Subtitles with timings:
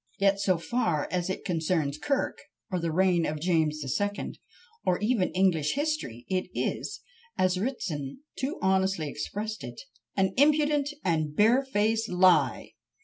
[0.17, 2.39] Yet, so far as it concerns Kirk,
[2.71, 4.39] or the reign of James the Second,
[4.83, 7.01] or even English history, it is,
[7.37, 9.81] as Ritson too honestly expresses it,
[10.17, 12.71] "an impudent and a bare faced lie!"